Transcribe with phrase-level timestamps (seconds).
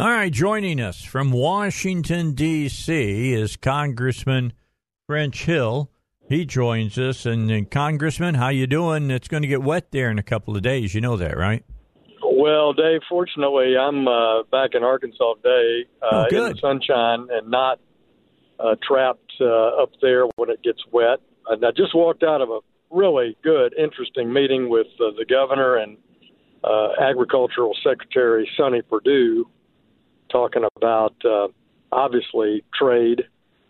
[0.00, 3.34] All right, joining us from Washington, D.C.
[3.34, 4.54] is Congressman
[5.06, 5.90] French Hill.
[6.26, 7.26] He joins us.
[7.26, 9.10] And, and, Congressman, how you doing?
[9.10, 10.94] It's going to get wet there in a couple of days.
[10.94, 11.66] You know that, right?
[12.22, 17.50] Well, Dave, fortunately, I'm uh, back in Arkansas today uh, oh, in the sunshine and
[17.50, 17.78] not
[18.58, 21.18] uh, trapped uh, up there when it gets wet.
[21.48, 22.60] And I just walked out of a
[22.90, 25.98] really good, interesting meeting with uh, the governor and
[26.64, 29.44] uh, Agricultural Secretary Sonny Perdue
[30.30, 31.48] talking about uh,
[31.92, 33.22] obviously trade,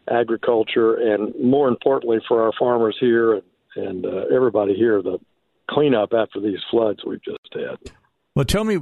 [0.09, 3.43] agriculture, and more importantly for our farmers here and,
[3.77, 5.19] and uh, everybody here, the
[5.69, 7.93] cleanup after these floods we've just had.
[8.35, 8.79] Well, tell me,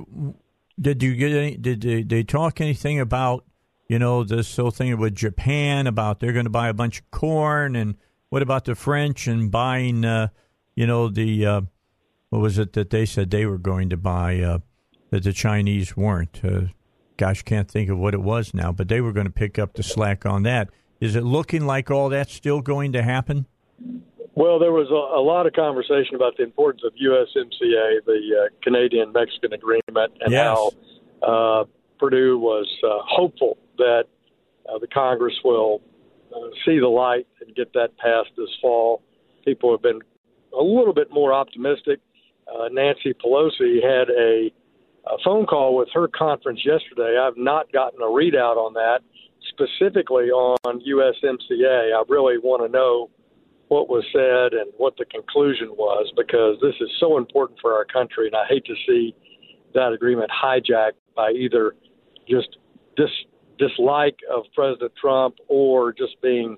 [0.80, 1.56] did you get any?
[1.56, 3.44] Did they, they talk anything about
[3.88, 7.10] you know this whole thing with Japan about they're going to buy a bunch of
[7.10, 7.96] corn and
[8.28, 10.28] what about the French and buying uh,
[10.76, 11.60] you know the uh,
[12.30, 14.58] what was it that they said they were going to buy uh,
[15.10, 16.40] that the Chinese weren't?
[17.18, 19.74] Gosh, can't think of what it was now, but they were going to pick up
[19.74, 20.70] the slack on that.
[21.00, 23.46] Is it looking like all that's still going to happen?
[24.34, 28.48] Well, there was a, a lot of conversation about the importance of USMCA, the uh,
[28.62, 30.56] Canadian Mexican Agreement, and yes.
[30.56, 30.70] how
[31.22, 31.64] uh,
[31.98, 34.04] Perdue was uh, hopeful that
[34.68, 35.82] uh, the Congress will
[36.32, 39.02] uh, see the light and get that passed this fall.
[39.44, 40.00] People have been
[40.56, 41.98] a little bit more optimistic.
[42.46, 44.52] Uh, Nancy Pelosi had a
[45.06, 47.18] a phone call with her conference yesterday.
[47.20, 49.00] I've not gotten a readout on that
[49.48, 51.94] specifically on USMCA.
[51.94, 53.10] I really want to know
[53.68, 57.84] what was said and what the conclusion was because this is so important for our
[57.84, 59.14] country, and I hate to see
[59.74, 61.74] that agreement hijacked by either
[62.28, 62.56] just
[62.96, 63.26] dis-
[63.58, 66.56] dislike of President Trump or just being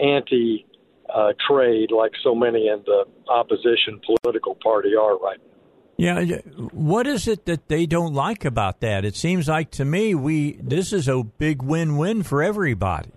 [0.00, 0.66] anti
[1.14, 5.57] uh, trade like so many in the opposition political party are right now.
[5.98, 6.22] Yeah,
[6.70, 9.04] what is it that they don't like about that?
[9.04, 13.10] It seems like to me we this is a big win-win for everybody.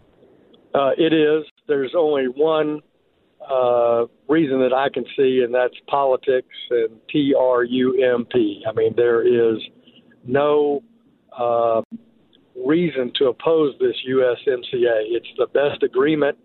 [0.74, 1.46] Uh, it is.
[1.68, 2.82] There's only one
[3.48, 8.64] uh, reason that I can see, and that's politics and T R U M P.
[8.68, 9.62] I mean, there is
[10.26, 10.82] no
[11.38, 11.84] uh,
[12.66, 15.06] reason to oppose this USMCA.
[15.06, 16.36] It's the best agreement,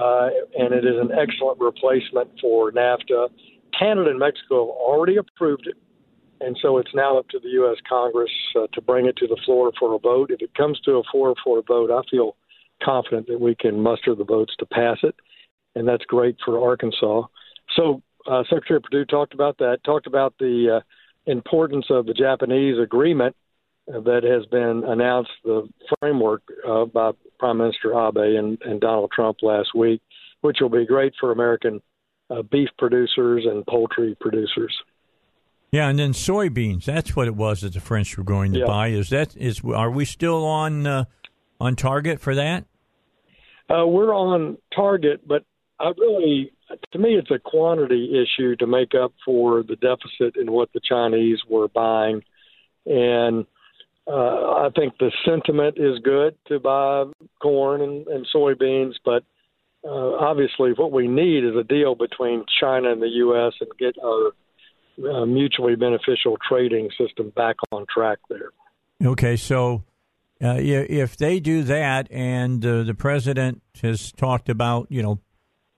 [0.00, 3.28] uh, and it is an excellent replacement for NAFTA
[3.78, 5.76] Canada and Mexico have already approved it,
[6.40, 7.78] and so it's now up to the U.S.
[7.88, 10.30] Congress uh, to bring it to the floor for a vote.
[10.30, 12.36] If it comes to a floor for a vote, I feel
[12.82, 15.14] confident that we can muster the votes to pass it,
[15.74, 17.22] and that's great for Arkansas.
[17.76, 22.78] So uh, Secretary Perdue talked about that, talked about the uh, importance of the Japanese
[22.78, 23.36] agreement
[23.86, 25.68] that has been announced, the
[25.98, 30.00] framework uh, by Prime Minister Abe and, and Donald Trump last week,
[30.40, 31.82] which will be great for American
[32.34, 34.74] uh, beef producers and poultry producers.
[35.70, 36.84] Yeah, and then soybeans.
[36.84, 38.66] That's what it was that the French were going to yeah.
[38.66, 38.88] buy.
[38.88, 41.04] Is that is are we still on uh,
[41.60, 42.64] on target for that?
[43.68, 45.44] Uh, we're on target, but
[45.80, 46.52] I really,
[46.92, 50.80] to me, it's a quantity issue to make up for the deficit in what the
[50.86, 52.22] Chinese were buying,
[52.86, 53.46] and
[54.06, 57.04] uh, I think the sentiment is good to buy
[57.40, 59.24] corn and, and soybeans, but
[59.84, 63.52] uh, obviously what we need is a deal between China and the U.S.
[63.60, 64.32] and get our
[65.12, 68.50] uh, mutually beneficial trading system back on track there.
[69.04, 69.82] Okay, so
[70.42, 75.20] uh, if they do that, and uh, the president has talked about, you know,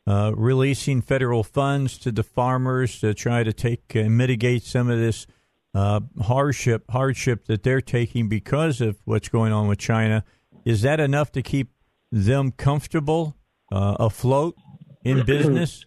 [0.06, 4.98] uh, releasing federal funds to the farmers to try to take and mitigate some of
[4.98, 5.26] this
[5.74, 10.24] uh, hardship hardship that they're taking because of what's going on with China,
[10.64, 11.70] is that enough to keep
[12.12, 13.35] them comfortable
[13.72, 14.56] uh, afloat
[15.04, 15.84] in business?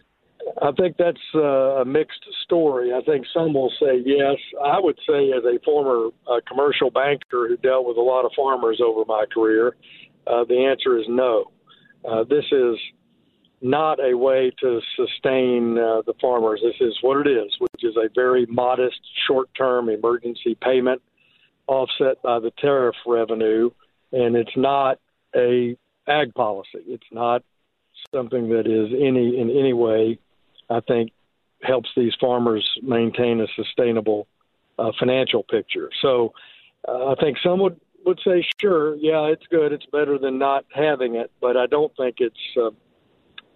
[0.62, 2.92] I think that's uh, a mixed story.
[2.92, 4.36] I think some will say yes.
[4.62, 8.32] I would say, as a former uh, commercial banker who dealt with a lot of
[8.36, 9.76] farmers over my career,
[10.26, 11.50] uh, the answer is no.
[12.08, 12.76] Uh, this is
[13.62, 16.60] not a way to sustain uh, the farmers.
[16.62, 21.02] This is what it is, which is a very modest short term emergency payment
[21.66, 23.70] offset by the tariff revenue.
[24.12, 24.98] And it's not
[25.34, 25.76] a
[26.08, 26.80] ag policy.
[26.86, 27.42] It's not
[28.14, 30.18] something that is any in any way,
[30.68, 31.12] I think,
[31.62, 34.26] helps these farmers maintain a sustainable
[34.78, 35.90] uh, financial picture.
[36.02, 36.32] So
[36.88, 40.64] uh, I think some would would say, sure, yeah, it's good, it's better than not
[40.74, 42.70] having it, but I don't think it's uh,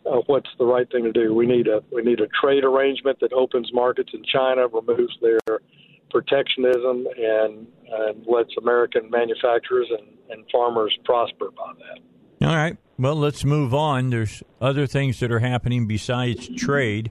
[0.06, 1.34] uh, what's the right thing to do.
[1.34, 5.40] We need a we need a trade arrangement that opens markets in China, removes their
[6.10, 12.13] protectionism, and and lets American manufacturers and, and farmers prosper by that.
[12.42, 12.76] All right.
[12.98, 14.10] Well, let's move on.
[14.10, 17.10] There's other things that are happening besides trade.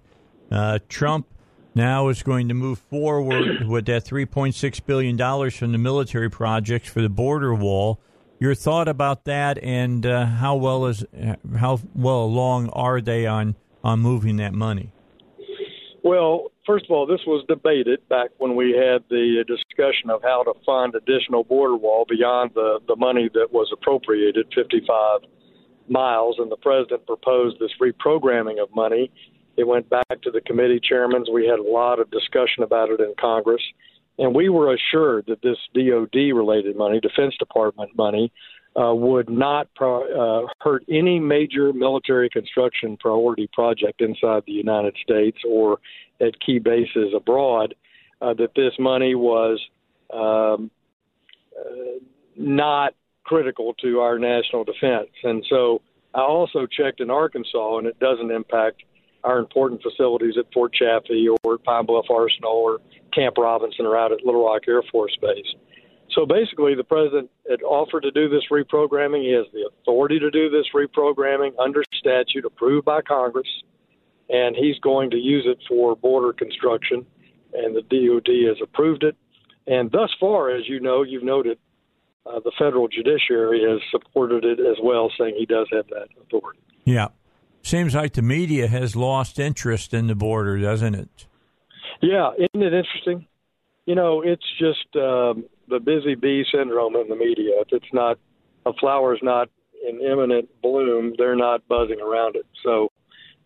[0.51, 1.27] Uh, Trump
[1.75, 7.01] now is going to move forward with that $3.6 billion from the military projects for
[7.01, 7.99] the border wall.
[8.39, 11.05] Your thought about that, and uh, how well is
[11.57, 14.91] how well along are they on on moving that money?
[16.03, 20.43] Well, first of all, this was debated back when we had the discussion of how
[20.43, 25.21] to fund additional border wall beyond the the money that was appropriated, 55
[25.89, 29.11] miles, and the president proposed this reprogramming of money
[29.55, 31.25] it went back to the committee chairmen.
[31.31, 33.61] We had a lot of discussion about it in Congress.
[34.17, 38.31] And we were assured that this DOD related money, Defense Department money,
[38.75, 44.95] uh, would not pro- uh, hurt any major military construction priority project inside the United
[45.03, 45.79] States or
[46.19, 47.75] at key bases abroad.
[48.21, 49.59] Uh, that this money was
[50.13, 50.71] um,
[51.59, 51.99] uh,
[52.37, 52.93] not
[53.25, 55.09] critical to our national defense.
[55.23, 55.81] And so
[56.13, 58.83] I also checked in Arkansas, and it doesn't impact
[59.23, 62.79] our important facilities at Fort Chaffee or Pine Bluff Arsenal or
[63.13, 65.55] Camp Robinson or out at Little Rock Air Force Base.
[66.13, 69.23] So basically, the president had offered to do this reprogramming.
[69.23, 73.47] He has the authority to do this reprogramming under statute approved by Congress,
[74.29, 77.05] and he's going to use it for border construction.
[77.53, 79.15] And the DoD has approved it.
[79.67, 81.57] And thus far, as you know, you've noted,
[82.25, 86.59] uh, the federal judiciary has supported it as well, saying he does have that authority.
[86.83, 87.09] Yeah.
[87.61, 91.27] Seems like the media has lost interest in the border, doesn't it?
[92.01, 93.27] Yeah, isn't it interesting?
[93.85, 97.61] You know, it's just um, the busy bee syndrome in the media.
[97.61, 98.17] If it's not
[98.65, 99.49] a flower's not
[99.87, 102.45] in imminent bloom, they're not buzzing around it.
[102.63, 102.89] So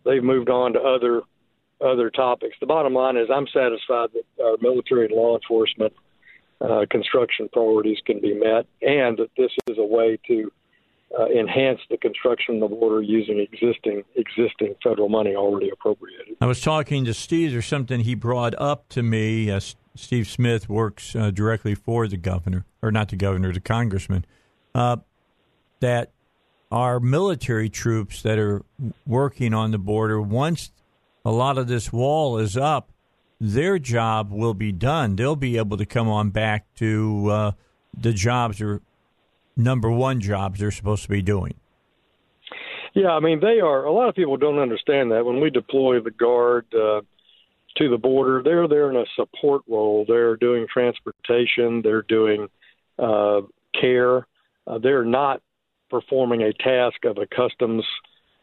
[0.04, 1.22] they've moved on to other
[1.80, 2.56] other topics.
[2.60, 5.92] The bottom line is, I'm satisfied that our military and law enforcement
[6.60, 10.50] uh, construction priorities can be met, and that this is a way to
[11.16, 16.36] uh, enhance the construction of the border using existing existing federal money already appropriated.
[16.40, 17.52] I was talking to Steve.
[17.52, 19.50] There's something he brought up to me.
[19.50, 19.60] Uh,
[19.98, 24.24] Steve Smith works uh, directly for the governor, or not the governor, the congressman.
[24.74, 24.98] Uh,
[25.80, 26.12] that
[26.70, 28.62] our military troops that are
[29.06, 30.70] working on the border, once
[31.24, 32.90] a lot of this wall is up,
[33.40, 35.16] their job will be done.
[35.16, 37.52] They'll be able to come on back to uh,
[37.96, 38.82] the jobs or
[39.56, 41.54] number one jobs they're supposed to be doing.
[42.94, 43.84] Yeah, I mean they are.
[43.84, 47.02] A lot of people don't understand that when we deploy the guard uh,
[47.78, 50.04] to the border, they're there in a support role.
[50.06, 51.80] They're doing transportation.
[51.82, 52.48] They're doing
[52.98, 53.42] uh,
[53.78, 54.26] care.
[54.66, 55.40] Uh, they're not
[55.90, 57.84] performing a task of a customs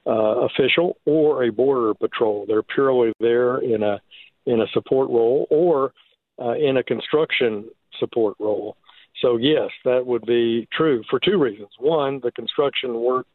[0.08, 2.46] uh, official or a border patrol.
[2.48, 4.02] They're purely there in a
[4.46, 5.94] in a support role or
[6.40, 7.66] uh, in a construction
[8.00, 8.78] support role.
[9.22, 11.70] So, yes, that would be true for two reasons.
[11.80, 13.26] One, the construction work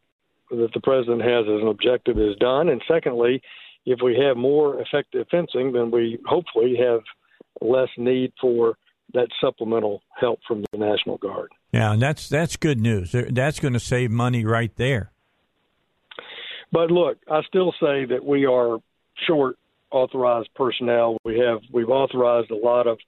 [0.51, 2.69] that the president has as an objective is done.
[2.69, 3.43] And secondly,
[3.87, 7.01] if we have more effective fencing, then we hopefully have
[7.61, 8.77] less need for
[9.15, 11.51] that supplemental help from the National Guard.
[11.73, 13.15] Yeah, and that's that's good news.
[13.31, 15.13] That's going to save money right there.
[16.73, 18.79] But look, I still say that we are
[19.27, 19.57] short
[19.91, 21.17] authorized personnel.
[21.25, 22.99] We have we've authorized a lot of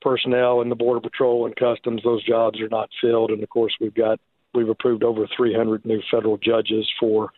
[0.00, 2.02] personnel in the Border Patrol and Customs.
[2.02, 4.18] Those jobs are not filled, and of course, we've got
[4.54, 7.30] we've approved over 300 new federal judges for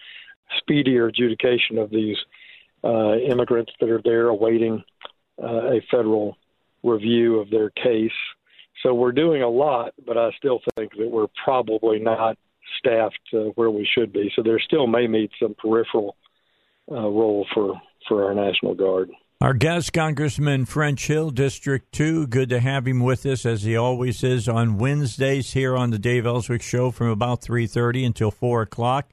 [0.59, 2.17] speedier adjudication of these
[2.85, 4.83] uh, immigrants that are there awaiting
[5.43, 6.37] uh, a federal
[6.83, 8.11] review of their case.
[8.83, 12.37] So we're doing a lot, but I still think that we're probably not
[12.79, 14.33] staffed uh, where we should be.
[14.35, 16.17] So there still may need some peripheral
[16.91, 19.11] uh, role for for our National Guard.
[19.41, 22.29] Our guest, Congressman French Hill, District 2.
[22.29, 25.99] Good to have him with us, as he always is, on Wednesdays here on the
[25.99, 29.09] Dave Elswick Show from about 3.30 until 4 o'clock.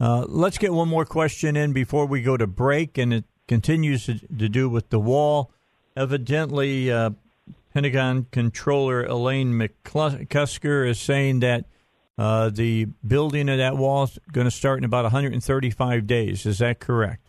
[0.00, 4.06] Uh, let's get one more question in before we go to break, and it continues
[4.06, 5.50] to, to do with the wall.
[5.94, 7.10] Evidently, uh,
[7.74, 11.66] Pentagon Controller Elaine McCusker is saying that
[12.16, 16.46] uh, the building of that wall is going to start in about 135 days.
[16.46, 17.26] Is that correct?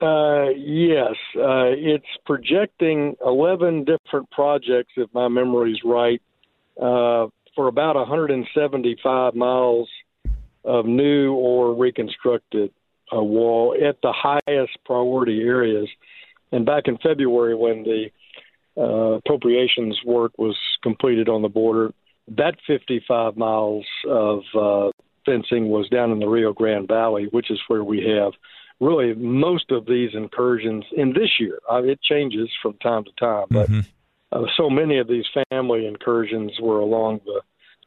[0.00, 6.20] Uh, yes, uh, it's projecting 11 different projects, if my memory is right,
[6.76, 9.88] for about 175 miles
[10.66, 12.72] of new or reconstructed
[13.14, 15.88] uh, wall at the highest priority areas.
[16.52, 18.10] And back in February, when the
[18.76, 21.92] uh, appropriations work was completed on the border,
[22.28, 24.90] that 55 miles of uh,
[25.24, 28.32] fencing was down in the Rio Grande Valley, which is where we have
[28.80, 31.58] really most of these incursions in this year.
[31.70, 33.80] Uh, it changes from time to time, but mm-hmm.
[34.32, 37.40] uh, so many of these family incursions were along the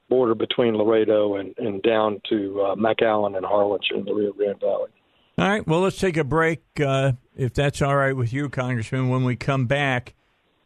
[0.09, 4.59] border between Laredo and, and down to uh, McAllen and Harlingen in the Rio Grande
[4.59, 4.89] Valley.
[5.37, 5.65] All right.
[5.65, 9.09] Well, let's take a break, uh, if that's all right with you, Congressman.
[9.09, 10.13] When we come back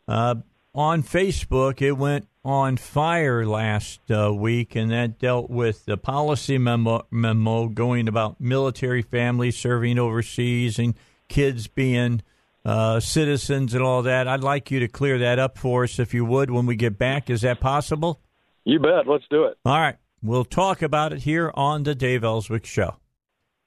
[0.07, 0.35] uh,
[0.73, 6.57] on Facebook, it went on fire last uh, week, and that dealt with the policy
[6.57, 10.95] memo, memo going about military families serving overseas and
[11.29, 12.21] kids being
[12.65, 14.27] uh, citizens and all that.
[14.27, 16.97] I'd like you to clear that up for us, if you would, when we get
[16.97, 17.29] back.
[17.29, 18.19] Is that possible?
[18.65, 19.07] You bet.
[19.07, 19.57] Let's do it.
[19.65, 19.97] All right.
[20.21, 22.95] We'll talk about it here on the Dave Elswick Show.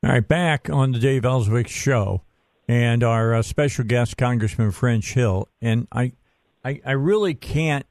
[0.03, 2.23] All right, back on the Dave Elswick Show,
[2.69, 5.49] and our uh, special guest, Congressman French Hill.
[5.61, 6.13] And I,
[6.65, 7.85] I, I really can't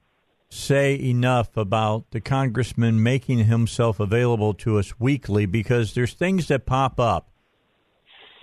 [0.49, 6.65] say enough about the congressman making himself available to us weekly because there's things that
[6.65, 7.29] pop up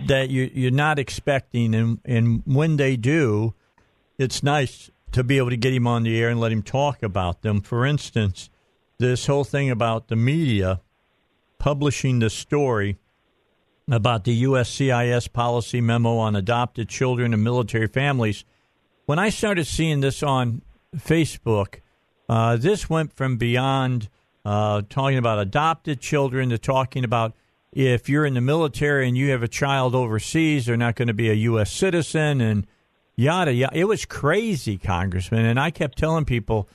[0.05, 3.55] that you, you're not expecting, and and when they do,
[4.17, 7.03] it's nice to be able to get him on the air and let him talk
[7.03, 7.61] about them.
[7.61, 8.49] For instance,
[8.99, 10.81] this whole thing about the media
[11.59, 12.97] publishing the story
[13.89, 18.45] about the USCIS policy memo on adopted children and military families.
[19.05, 20.61] When I started seeing this on
[20.95, 21.81] Facebook,
[22.29, 24.09] uh, this went from beyond
[24.45, 27.33] uh, talking about adopted children to talking about
[27.71, 31.13] if you're in the military and you have a child overseas, they're not going to
[31.13, 31.71] be a U.S.
[31.71, 32.67] citizen and
[33.15, 33.77] yada yada.
[33.77, 35.45] It was crazy, Congressman.
[35.45, 36.69] And I kept telling people,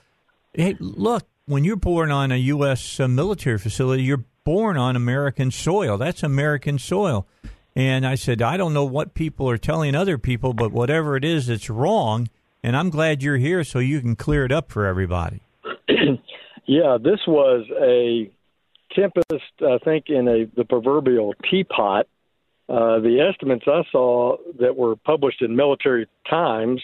[0.52, 3.00] hey, look, when you're born on a U.S.
[3.00, 5.96] Uh, military facility, you're born on American soil.
[5.96, 7.26] That's American soil.
[7.74, 11.24] And I said, I don't know what people are telling other people, but whatever it
[11.24, 12.28] is, it's wrong.
[12.62, 15.40] And I'm glad you're here so you can clear it up for everybody.
[16.66, 18.30] yeah, this was a
[18.94, 22.06] tempest, I think, in a the proverbial teapot.
[22.68, 26.82] Uh, the estimates I saw that were published in Military Times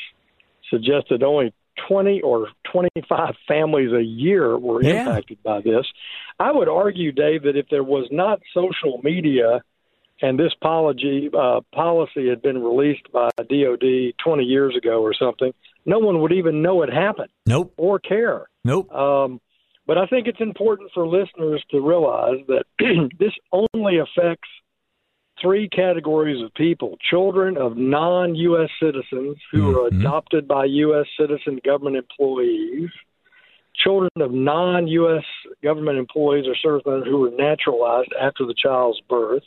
[0.70, 1.52] suggested only
[1.88, 5.00] 20 or 25 families a year were yeah.
[5.00, 5.86] impacted by this.
[6.38, 9.62] I would argue, Dave, that if there was not social media
[10.22, 15.52] and this policy uh, policy had been released by DOD 20 years ago or something,
[15.84, 17.30] no one would even know it happened.
[17.46, 17.74] Nope.
[17.76, 18.46] Or care.
[18.64, 18.92] Nope.
[18.92, 19.40] Um,
[19.86, 22.64] but I think it's important for listeners to realize that
[23.18, 24.48] this only affects
[25.40, 28.70] three categories of people children of non U.S.
[28.80, 29.78] citizens who mm-hmm.
[29.78, 31.06] are adopted by U.S.
[31.18, 32.90] citizen government employees,
[33.74, 35.24] children of non U.S.
[35.62, 39.42] government employees or servicemen who were naturalized after the child's birth,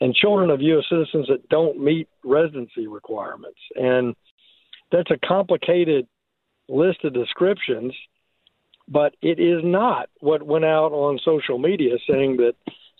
[0.00, 0.84] and children of U.S.
[0.88, 3.60] citizens that don't meet residency requirements.
[3.76, 4.14] And
[4.92, 6.06] that's a complicated
[6.68, 7.92] list of descriptions
[8.88, 12.54] but it is not what went out on social media saying that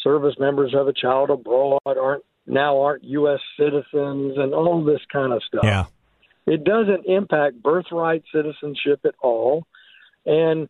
[0.04, 3.40] service members have a child abroad aren't now aren't U.S.
[3.58, 5.64] citizens and all this kind of stuff.
[5.64, 5.86] Yeah.
[6.46, 9.66] It doesn't impact birthright citizenship at all,
[10.26, 10.68] and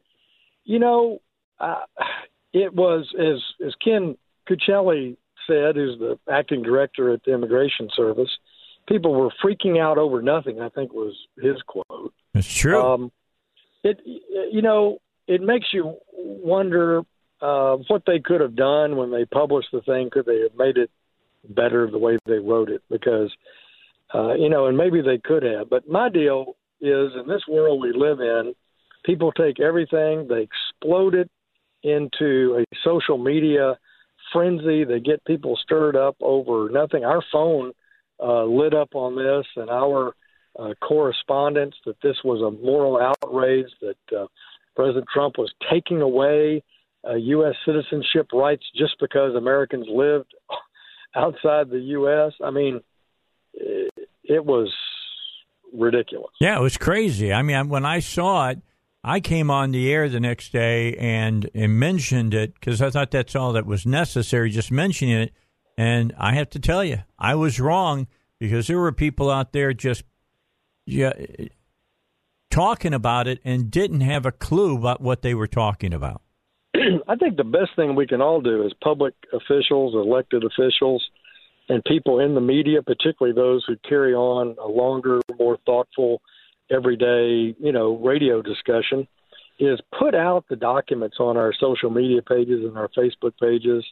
[0.65, 1.21] you know,
[1.59, 1.81] uh,
[2.53, 4.17] it was as as Ken
[4.49, 8.31] Cuccinelli said, who's the acting director at the Immigration Service.
[8.87, 10.61] People were freaking out over nothing.
[10.61, 12.13] I think was his quote.
[12.35, 12.81] It's true.
[12.81, 13.13] Um,
[13.83, 17.03] it you know it makes you wonder
[17.45, 20.09] uh, what they could have done when they published the thing.
[20.11, 20.91] Could they have made it
[21.49, 22.83] better the way they wrote it?
[22.91, 23.31] Because
[24.15, 25.69] uh, you know, and maybe they could have.
[25.69, 28.55] But my deal is, in this world we live in,
[29.05, 31.31] people take everything, they explode it
[31.83, 33.77] into a social media
[34.33, 34.85] frenzy.
[34.85, 37.05] They get people stirred up over nothing.
[37.05, 37.73] Our phone
[38.23, 40.15] uh, lit up on this, and our
[40.59, 44.27] uh, correspondence that this was a moral outrage that uh,
[44.77, 46.63] President Trump was taking away
[47.09, 47.55] uh, U.S.
[47.67, 50.35] citizenship rights just because Americans lived
[51.17, 52.33] outside the U.S.
[52.43, 52.81] I mean,
[53.53, 54.73] it, was
[55.73, 56.33] ridiculous.
[56.41, 57.33] Yeah, it was crazy.
[57.33, 58.59] I mean, when I saw it,
[59.03, 63.11] I came on the air the next day and, and mentioned it because I thought
[63.11, 65.33] that's all that was necessary, just mentioning it.
[65.77, 68.07] And I have to tell you, I was wrong
[68.39, 70.05] because there were people out there just
[70.87, 71.13] yeah,
[72.51, 76.23] talking about it and didn't have a clue about what they were talking about?
[77.09, 81.05] I think the best thing we can all do is public officials, elected officials,
[81.69, 86.21] and people in the media, particularly those who carry on a longer, more thoughtful,
[86.71, 89.07] everyday, you know, radio discussion,
[89.59, 93.85] is put out the documents on our social media pages and our Facebook pages.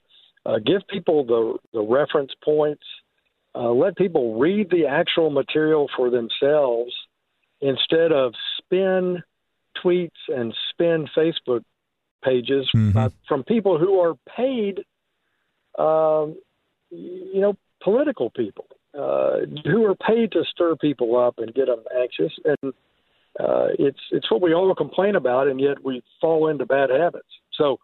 [0.45, 2.83] Uh, give people the the reference points.
[3.55, 6.93] Uh, let people read the actual material for themselves
[7.61, 9.23] instead of spin
[9.85, 11.63] tweets and spin Facebook
[12.23, 12.97] pages mm-hmm.
[12.97, 14.81] uh, from people who are paid,
[15.79, 16.37] um,
[16.91, 21.83] you know, political people uh, who are paid to stir people up and get them
[21.99, 22.33] anxious.
[22.45, 22.75] And
[23.41, 27.29] uh, it's it's what we all complain about, and yet we fall into bad habits.
[27.55, 27.79] So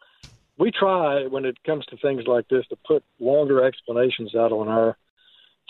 [0.59, 4.69] we try when it comes to things like this to put longer explanations out on
[4.69, 4.97] our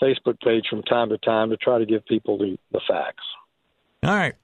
[0.01, 3.23] Facebook page from time to time to try to give people the, the facts.
[4.03, 4.35] All right.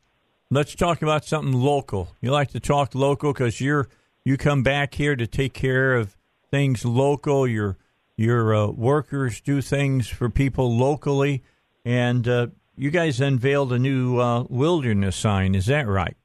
[0.51, 2.09] Let's talk about something local.
[2.21, 3.89] You like to talk local because you're
[4.25, 6.17] you come back here to take care of
[6.51, 7.47] things local.
[7.47, 7.77] Your
[8.17, 11.43] your uh, workers do things for people locally,
[11.85, 15.55] and uh, you guys unveiled a new uh, wilderness sign.
[15.55, 16.17] Is that right?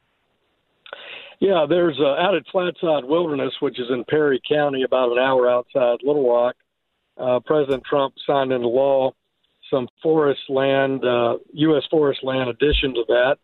[1.41, 5.49] Yeah, there's uh, out at Flatside Wilderness, which is in Perry County, about an hour
[5.49, 6.57] outside Little Rock.
[7.17, 9.13] Uh, President Trump signed into law
[9.71, 11.83] some forest land, uh, U.S.
[11.91, 13.37] forest land addition to that,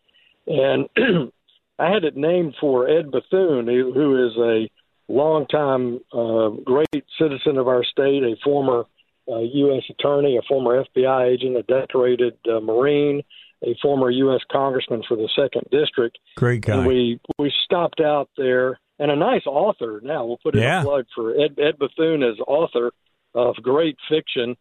[0.47, 1.33] and
[1.79, 4.69] I had it named for Ed Bethune, who is a
[5.09, 8.85] longtime uh, great citizen of our state, a former
[9.29, 9.83] uh, U.S.
[9.91, 13.23] attorney, a former FBI agent, a decorated uh, Marine,
[13.63, 14.41] a former U.S.
[14.51, 16.19] congressman for the second district.
[16.37, 16.79] Great guy.
[16.79, 20.01] And we we stopped out there, and a nice author.
[20.03, 20.81] Now we'll put in yeah.
[20.81, 22.93] a plug for Ed, Ed Bethune as author
[23.35, 24.57] of great fiction.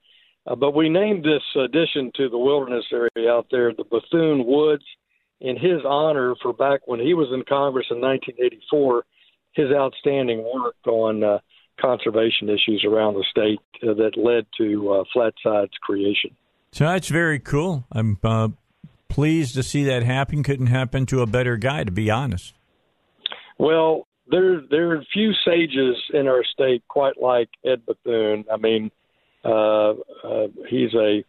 [0.47, 4.83] Uh, but we named this addition to the wilderness area out there the Bethune Woods
[5.41, 9.05] in his honor for back when he was in Congress in 1984,
[9.53, 11.39] his outstanding work on uh,
[11.79, 16.31] conservation issues around the state uh, that led to uh, Flatside's creation.
[16.71, 17.85] So that's very cool.
[17.91, 18.49] I'm uh,
[19.07, 20.43] pleased to see that happen.
[20.43, 22.53] Couldn't happen to a better guy, to be honest.
[23.57, 28.45] Well, there there are few sages in our state quite like Ed Bethune.
[28.51, 28.91] I mean,
[29.43, 29.91] uh,
[30.23, 31.23] uh, he's a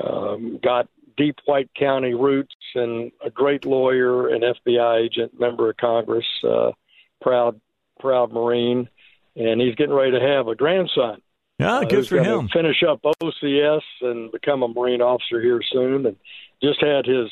[0.00, 5.76] um, got deep White County roots and a great lawyer, an FBI agent, member of
[5.76, 6.72] Congress, uh,
[7.20, 7.60] proud
[8.00, 8.88] proud Marine,
[9.36, 11.20] and he's getting ready to have a grandson.
[11.58, 12.48] Yeah, uh, good for him.
[12.48, 16.16] Finish up OCS and become a Marine officer here soon, and
[16.62, 17.30] just had his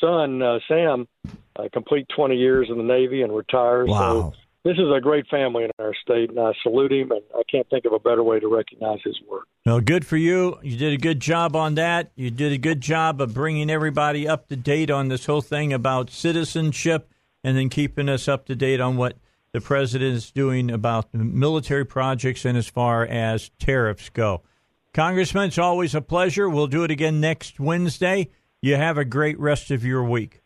[0.00, 1.06] son uh, Sam
[1.56, 3.84] uh, complete 20 years in the Navy and retire.
[3.84, 4.32] Wow.
[4.32, 4.34] So
[4.68, 7.66] this is a great family in our state, and I salute him, and I can't
[7.70, 9.44] think of a better way to recognize his work.
[9.64, 10.58] Well, good for you.
[10.62, 12.12] You did a good job on that.
[12.16, 15.72] You did a good job of bringing everybody up to date on this whole thing
[15.72, 17.10] about citizenship
[17.42, 19.16] and then keeping us up to date on what
[19.52, 24.42] the president is doing about military projects and as far as tariffs go.
[24.92, 26.46] Congressman, it's always a pleasure.
[26.46, 28.28] We'll do it again next Wednesday.
[28.60, 30.42] You have a great rest of your week.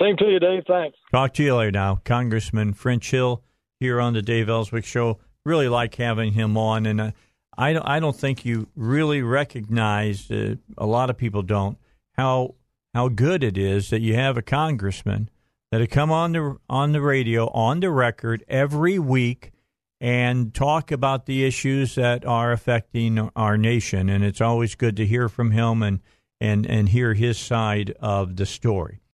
[0.00, 0.62] Same to you, Dave.
[0.66, 0.96] Thanks.
[1.10, 2.00] Talk to you later now.
[2.04, 3.42] Congressman French Hill
[3.80, 5.18] here on the Dave Elswick Show.
[5.44, 7.10] Really like having him on, and uh,
[7.56, 10.30] I don't, I don't think you really recognize.
[10.30, 11.78] Uh, a lot of people don't
[12.18, 12.56] how
[12.92, 15.30] how good it is that you have a congressman
[15.70, 19.52] that come on the on the radio on the record every week
[20.00, 24.08] and talk about the issues that are affecting our nation.
[24.08, 26.00] And it's always good to hear from him and
[26.40, 29.00] and and hear his side of the story.